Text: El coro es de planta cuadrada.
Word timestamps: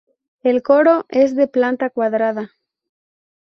El 0.41 0.63
coro 0.63 1.05
es 1.09 1.35
de 1.35 1.47
planta 1.47 1.91
cuadrada. 1.91 2.49